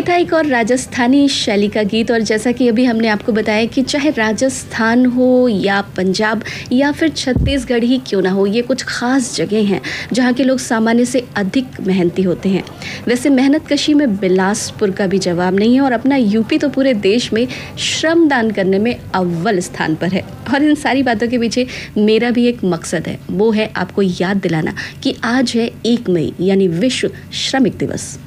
[0.00, 3.82] था एक और राजस्थानी शैली का गीत और जैसा कि अभी हमने आपको बताया कि
[3.82, 9.34] चाहे राजस्थान हो या पंजाब या फिर छत्तीसगढ़ ही क्यों ना हो, ये कुछ ख़ास
[9.36, 9.80] जगह हैं
[10.12, 12.64] जहाँ के लोग सामान्य से अधिक मेहनती होते हैं।
[13.08, 16.94] वैसे मेहनत कशी में बिलासपुर का भी जवाब नहीं है और अपना यूपी तो पूरे
[17.02, 17.46] देश में
[17.80, 20.24] श्रम दान करने में अव्वल स्थान पर है।
[20.54, 21.66] और इन सारी बातों के पीछे
[21.98, 26.32] मेरा भी एक मकसद है, वो है आपको याद दिलाना कि आज है एक मई,
[26.40, 28.18] यानी विश्व श्रमिक दिवस।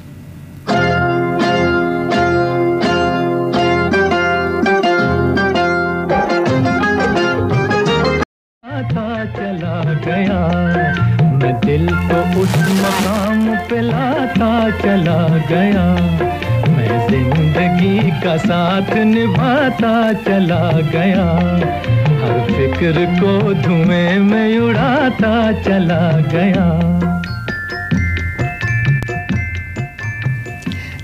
[8.81, 10.39] चला गया।
[11.35, 15.85] मैं दिल को उस मकाम पे लाता, चला गया।
[16.69, 21.25] मैं ज़िंदगी का साथ निभाता, चला गया।
[22.21, 26.65] हर फ़िक्र को धुएँ में उड़ाता, चला गया।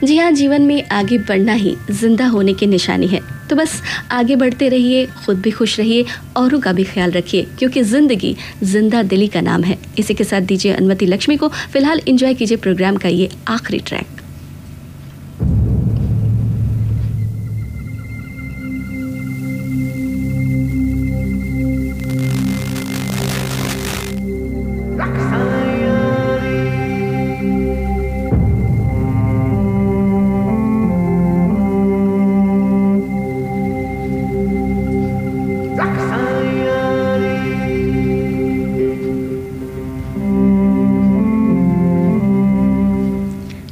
[0.03, 4.36] जी हाँ जीवन में आगे बढ़ना ही ज़िंदा होने की निशानी है। तो बस आगे
[4.36, 6.06] बढ़ते रहिए, खुद भी खुश रहिए
[6.38, 10.42] औरों का भी ख्याल रखिए, क्योंकि ज़िंदगी ज़िंदा दिली का नाम है। इसी के साथ
[10.52, 14.20] दीजिए अनुमति लक्ष्मी को। फ़िलहाल इंजॉय कीजिए प्रोग्राम का ये आखिरी ट्रैक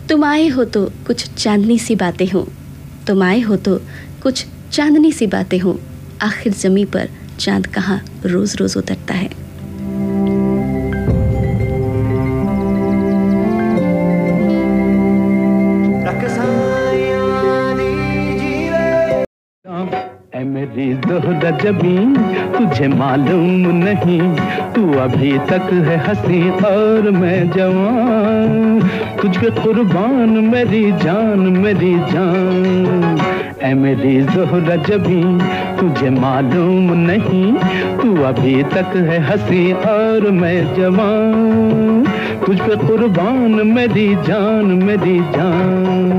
[0.10, 2.44] तुम आए हो तो कुछ चांदनी सी बातें हों।
[3.08, 3.76] तुम आए हो तो
[4.24, 5.76] कुछ चांदनी सी बातें हों।
[6.22, 9.30] आखिर जमी पर चाँद कहाँ रोज रोज उतरता है।
[20.50, 21.98] मेरी जोहरा जबी
[22.54, 24.20] तुझे मालूम नहीं,
[24.74, 28.80] तू अभी तक है हँसी और मैं जवान।
[29.22, 33.18] तुझ कुर्बान, मेरी जान मेरी जान।
[33.62, 35.22] ऐ मेरी जोहरा जबी
[35.80, 37.54] तुझे मालूम नहीं,
[37.98, 42.06] तू अभी तक है हँसी और मैं जवान।
[42.46, 46.19] तुझ कुर्बान, मेरी जान मेरी जान।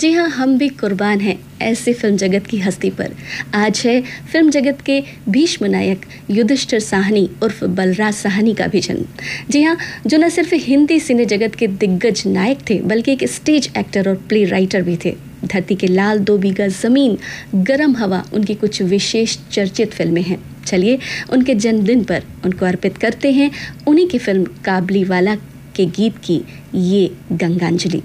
[0.00, 3.14] जी हाँ हम भी कुर्बान हैं ऐसे फ़िल्म जगत की हस्ती पर।
[3.54, 4.00] आज है
[4.32, 9.04] फ़िल्म जगत के भीष्म नायक युधिष्ठिर साहनी उर्फ़ बलराज साहनी का भी जन्म।
[9.50, 13.70] जी हाँ जो न सिर्फ़ हिंदी सिने जगत के दिग्गज नायक थे, बल्कि एक स्टेज
[13.78, 17.18] एक्टर और प्ले राइटर भी थे। धरती के लाल दो बीघा ज़मीन,
[17.54, 20.98] गरम हवा, उनकी कुछ विशेष चर्चित फ़िल्में हैं। चलिए,
[21.32, 23.50] उनके जन्मदिन पर उनको अर्पित करते हैं
[23.86, 25.34] उन्हीं की फ़िल्म काबली वाला
[25.76, 26.40] के गीत की
[26.74, 28.02] ये गंगांजलि।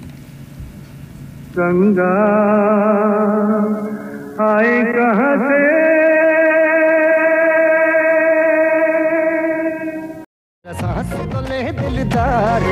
[1.58, 2.14] गंगा।
[4.46, 5.60] आए कहाँ से?
[10.66, 12.64] सांस तो ले दिलदार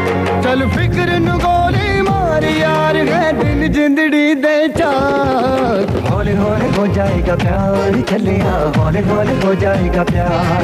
[0.43, 7.35] चल फ़िक्र नु गोली मार यार है दिल जिंदड़ी दे चार। हौले हौले हो जाएगा
[7.43, 10.61] प्यार चलिया हौले हौले हो जाएगा प्यार।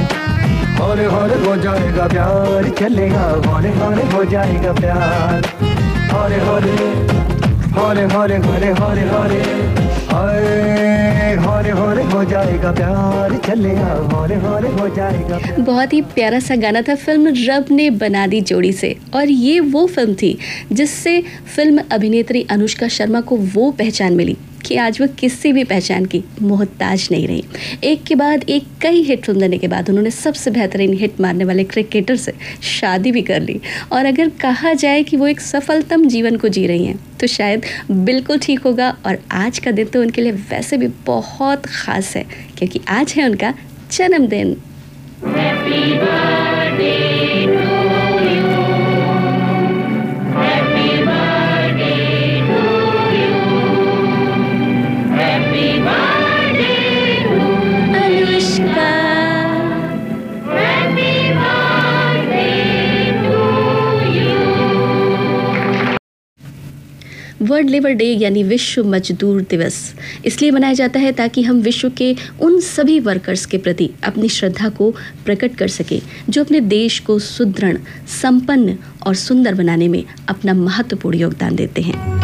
[0.80, 5.42] हौले हौले हो जाएगा प्यार चलिया हौले हौले हो जाएगा प्यार।
[6.14, 6.78] हौले हौले
[7.70, 9.40] हौले हौले हौले हौले हौले
[10.10, 16.56] हौले हौले हौले हो जाएगा प्यार। चलेगा हौले हौले हो जाएगा बहुत ही प्यारा सा
[16.56, 20.38] गाना था, फ़िल्म रब ने बना दी जोड़ी से। और ये वो फ़िल्म थी,
[20.72, 21.22] जिससे
[21.56, 26.24] फ़िल्म अभिनेत्री अनुष्का शर्मा को वो पहचान मिली कि आज वो किसी भी पहचान की
[26.42, 27.44] मोहताज नहीं रही।
[27.84, 31.46] एक के बाद एक कई हिट फ़िल्म देने के बाद उन्होंने सबसे बेहतरीन हिट मारने
[31.46, 32.34] वाले क्रिकेटर से
[32.72, 33.60] शादी भी कर ली।
[33.92, 37.66] और अगर कहा जाए कि वो एक सफलतम जीवन को जी रही हैं तो शायद
[37.92, 42.26] बिल्कुल ठीक होगा और आज का दिन तो उनके लिए वैसे भी बहुत ख़ास है,
[42.58, 43.54] क्योंकि आज है उनका
[43.92, 44.56] जन्मदिन।
[45.24, 47.79] अनुष्का
[67.50, 69.78] वर्ल्ड लेबर डे यानी विश्व मजदूर दिवस
[70.26, 74.70] इसलिए मनाया जाता है ताकि हम विश्व के उन सभी वर्कर्स के प्रति अपनी श्रद्धा
[74.70, 74.92] को
[75.26, 76.00] प्रकट कर सकें,
[76.30, 77.78] जो अपने देश को सुदृढ़,
[78.22, 82.19] संपन्न और सुंदर बनाने में अपना महत्वपूर्ण योगदान देते हैं।